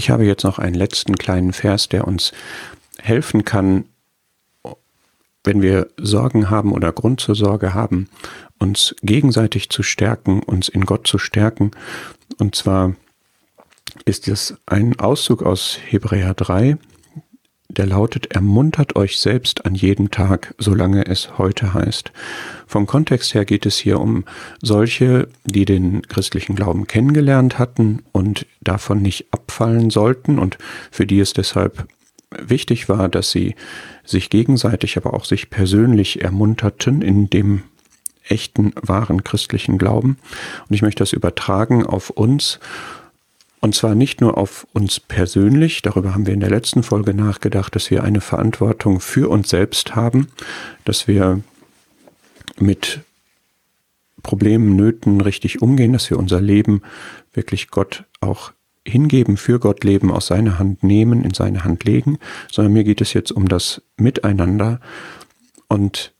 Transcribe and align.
Ich 0.00 0.08
habe 0.08 0.24
jetzt 0.24 0.44
noch 0.44 0.58
einen 0.58 0.76
letzten 0.76 1.16
kleinen 1.16 1.52
Vers, 1.52 1.90
der 1.90 2.08
uns 2.08 2.32
helfen 3.02 3.44
kann, 3.44 3.84
wenn 5.44 5.60
wir 5.60 5.88
Sorgen 5.98 6.48
haben 6.48 6.72
oder 6.72 6.90
Grund 6.90 7.20
zur 7.20 7.34
Sorge 7.34 7.74
haben, 7.74 8.08
uns 8.58 8.96
gegenseitig 9.02 9.68
zu 9.68 9.82
stärken, 9.82 10.42
uns 10.42 10.70
in 10.70 10.86
Gott 10.86 11.06
zu 11.06 11.18
stärken. 11.18 11.72
Und 12.38 12.54
zwar 12.54 12.94
ist 14.06 14.26
es 14.26 14.56
ein 14.64 14.98
Auszug 14.98 15.42
aus 15.42 15.78
Hebräer 15.90 16.32
3, 16.32 16.78
der 17.68 17.84
lautet, 17.84 18.32
ermuntert 18.32 18.96
euch 18.96 19.18
selbst 19.18 19.66
an 19.66 19.74
jedem 19.74 20.10
Tag, 20.10 20.54
solange 20.56 21.04
es 21.08 21.36
heute 21.36 21.74
heißt. 21.74 22.10
Vom 22.66 22.86
Kontext 22.86 23.34
her 23.34 23.44
geht 23.44 23.66
es 23.66 23.76
hier 23.76 24.00
um 24.00 24.24
solche, 24.62 25.28
die 25.44 25.66
den 25.66 26.00
christlichen 26.08 26.56
Glauben 26.56 26.86
kennengelernt 26.86 27.58
hatten 27.58 28.02
und 28.12 28.46
davon 28.60 29.02
nicht 29.02 29.26
abfallen 29.32 29.90
sollten. 29.90 30.38
Und 30.38 30.58
für 30.90 31.06
die 31.06 31.20
es 31.20 31.32
deshalb 31.32 31.86
wichtig 32.30 32.88
war, 32.88 33.08
dass 33.08 33.30
sie 33.30 33.54
sich 34.04 34.30
gegenseitig, 34.30 34.96
aber 34.96 35.14
auch 35.14 35.24
sich 35.24 35.50
persönlich 35.50 36.22
ermunterten 36.22 37.02
in 37.02 37.28
dem 37.30 37.62
echten, 38.28 38.72
wahren 38.80 39.24
christlichen 39.24 39.78
Glauben. 39.78 40.16
Und 40.68 40.74
ich 40.74 40.82
möchte 40.82 41.02
das 41.02 41.12
übertragen 41.12 41.84
auf 41.84 42.10
uns. 42.10 42.60
Und 43.60 43.74
zwar 43.74 43.94
nicht 43.94 44.20
nur 44.20 44.38
auf 44.38 44.66
uns 44.72 45.00
persönlich, 45.00 45.82
darüber 45.82 46.14
haben 46.14 46.26
wir 46.26 46.32
in 46.32 46.40
der 46.40 46.48
letzten 46.48 46.82
Folge 46.82 47.12
nachgedacht, 47.12 47.74
dass 47.74 47.90
wir 47.90 48.02
eine 48.04 48.22
Verantwortung 48.22 49.00
für 49.00 49.28
uns 49.28 49.50
selbst 49.50 49.94
haben, 49.94 50.28
dass 50.84 51.06
wir 51.06 51.40
mit 52.58 53.00
Problemen, 54.20 54.76
Nöten 54.76 55.20
richtig 55.20 55.62
umgehen, 55.62 55.92
dass 55.92 56.10
wir 56.10 56.18
unser 56.18 56.40
Leben 56.40 56.82
wirklich 57.32 57.68
Gott 57.68 58.04
auch 58.20 58.52
hingeben, 58.86 59.36
für 59.36 59.58
Gott 59.58 59.84
leben, 59.84 60.10
aus 60.10 60.26
seiner 60.26 60.58
Hand 60.58 60.82
nehmen, 60.82 61.22
in 61.22 61.34
seine 61.34 61.64
Hand 61.64 61.84
legen, 61.84 62.18
sondern 62.50 62.72
mir 62.72 62.84
geht 62.84 63.00
es 63.00 63.12
jetzt 63.12 63.30
um 63.30 63.48
das 63.48 63.82
Miteinander. 63.96 64.80
Und 65.68 66.12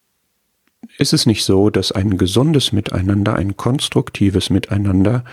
ist 0.99 1.13
es 1.13 1.27
nicht 1.27 1.45
so, 1.45 1.71
dass 1.71 1.93
ein 1.93 2.19
gesundes 2.19 2.73
Miteinander, 2.73 3.35
ein 3.35 3.57
konstruktives 3.57 4.51
Miteinander 4.51 5.25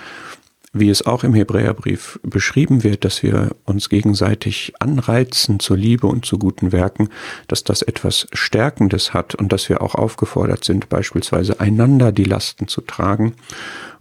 wie 0.74 0.90
es 0.90 1.06
auch 1.06 1.24
im 1.24 1.34
Hebräerbrief 1.34 2.20
beschrieben 2.24 2.84
wird, 2.84 3.06
dass 3.06 3.24
wir 3.24 3.56
uns 3.66 3.90
gegenseitig 3.90 4.74
anreizen 4.80 5.60
zur 5.60 5.78
Liebe 5.78 6.08
und 6.08 6.26
zu 6.26 6.38
guten 6.38 6.72
Werken, 6.72 7.10
dass 7.48 7.64
das 7.64 7.82
etwas 7.82 8.28
Stärkendes 8.34 9.14
hat 9.14 9.36
und 9.36 9.52
dass 9.52 9.70
wir 9.70 9.82
auch 9.82 9.96
aufgefordert 9.96 10.64
sind, 10.64 10.90
beispielsweise 10.90 11.60
einander 11.60 12.12
die 12.12 12.26
Lasten 12.26 12.68
zu 12.68 12.82
tragen. 12.82 13.34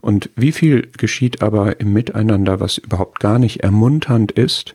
Und 0.01 0.31
wie 0.37 0.53
viel 0.53 0.89
geschieht 0.97 1.43
aber 1.43 1.81
im 1.81 1.93
Miteinander, 1.93 2.61
was 2.61 2.79
überhaupt 2.79 3.21
gar 3.21 3.39
nicht 3.39 3.61
ermunternd 3.61 4.33
ist, 4.33 4.75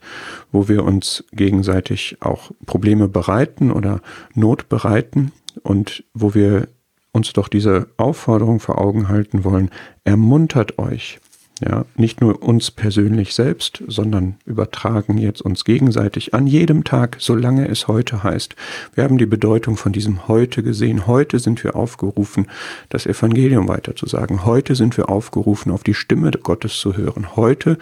wo 0.51 0.67
wir 0.67 0.83
uns 0.83 1.23
gegenseitig 1.31 2.17
auch 2.19 2.51
Probleme 2.65 3.07
bereiten 3.07 3.71
oder 3.71 4.01
Not 4.33 4.69
bereiten 4.69 5.31
und 5.63 6.03
wo 6.13 6.33
wir 6.33 6.67
uns 7.11 7.33
doch 7.33 7.49
diese 7.49 7.87
Aufforderung 7.97 8.59
vor 8.59 8.79
Augen 8.79 9.09
halten 9.09 9.43
wollen, 9.43 9.69
ermuntert 10.03 10.79
euch, 10.79 11.19
ja, 11.63 11.85
nicht 11.95 12.21
nur 12.21 12.41
uns 12.41 12.71
persönlich 12.71 13.35
selbst, 13.35 13.83
sondern 13.87 14.35
übertragen 14.45 15.17
jetzt 15.19 15.41
uns 15.41 15.63
gegenseitig 15.63 16.33
an 16.33 16.47
jedem 16.47 16.83
Tag, 16.83 17.17
solange 17.19 17.67
es 17.67 17.87
heute 17.87 18.23
heißt. 18.23 18.55
Wir 18.95 19.03
haben 19.03 19.19
die 19.19 19.27
Bedeutung 19.27 19.77
von 19.77 19.91
diesem 19.91 20.27
heute 20.27 20.63
gesehen. 20.63 21.05
Heute 21.05 21.37
sind 21.37 21.63
wir 21.63 21.75
aufgerufen, 21.75 22.47
das 22.89 23.05
Evangelium 23.05 23.67
weiterzusagen. 23.67 24.43
Heute 24.43 24.73
sind 24.73 24.97
wir 24.97 25.09
aufgerufen, 25.09 25.71
auf 25.71 25.83
die 25.83 25.93
Stimme 25.93 26.31
Gottes 26.31 26.79
zu 26.79 26.97
hören. 26.97 27.35
Heute 27.35 27.77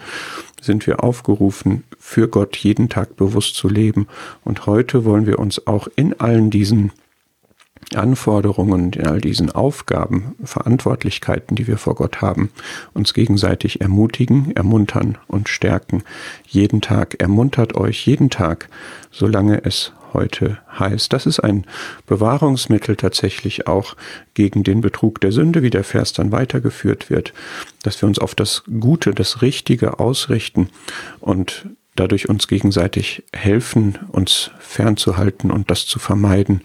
sind 0.60 0.86
wir 0.86 1.02
aufgerufen, 1.02 1.84
für 1.98 2.28
Gott 2.28 2.56
jeden 2.56 2.90
Tag 2.90 3.16
bewusst 3.16 3.54
zu 3.54 3.68
leben. 3.68 4.08
Und 4.44 4.66
heute 4.66 5.06
wollen 5.06 5.26
wir 5.26 5.38
uns 5.38 5.66
auch 5.66 5.88
in 5.96 6.20
allen 6.20 6.50
diesen 6.50 6.92
Anforderungen, 7.94 8.92
in 8.92 9.06
all 9.06 9.20
diesen 9.20 9.50
Aufgaben, 9.50 10.34
Verantwortlichkeiten, 10.44 11.56
die 11.56 11.66
wir 11.66 11.78
vor 11.78 11.94
Gott 11.94 12.20
haben, 12.20 12.50
uns 12.94 13.14
gegenseitig 13.14 13.80
ermutigen, 13.80 14.54
ermuntern 14.54 15.18
und 15.26 15.48
stärken. 15.48 16.02
Jeden 16.46 16.80
Tag 16.80 17.20
ermuntert 17.20 17.74
euch, 17.74 18.06
jeden 18.06 18.30
Tag, 18.30 18.68
solange 19.10 19.64
es 19.64 19.92
heute 20.12 20.58
heißt. 20.78 21.12
Das 21.12 21.26
ist 21.26 21.40
ein 21.40 21.64
Bewahrungsmittel 22.06 22.96
tatsächlich 22.96 23.66
auch 23.66 23.96
gegen 24.34 24.62
den 24.62 24.80
Betrug 24.80 25.20
der 25.20 25.32
Sünde, 25.32 25.62
wie 25.62 25.70
der 25.70 25.84
Vers 25.84 26.12
dann 26.12 26.32
weitergeführt 26.32 27.10
wird, 27.10 27.32
dass 27.82 28.00
wir 28.02 28.08
uns 28.08 28.18
auf 28.18 28.34
das 28.34 28.64
Gute, 28.80 29.14
das 29.14 29.42
Richtige 29.42 29.98
ausrichten 30.00 30.68
und 31.20 31.66
dadurch 31.96 32.28
uns 32.28 32.48
gegenseitig 32.48 33.24
helfen, 33.32 33.98
uns 34.08 34.50
fernzuhalten 34.58 35.50
und 35.50 35.70
das 35.70 35.86
zu 35.86 35.98
vermeiden, 35.98 36.62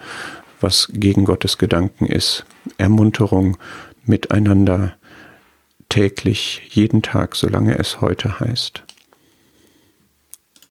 was 0.65 0.89
gegen 0.91 1.25
Gottes 1.25 1.59
Gedanken 1.59 2.07
ist. 2.07 2.43
Ermunterung 2.79 3.57
miteinander 4.03 4.95
täglich, 5.89 6.63
jeden 6.71 7.03
Tag, 7.03 7.35
solange 7.35 7.77
es 7.77 8.01
heute 8.01 8.39
heißt. 8.39 8.84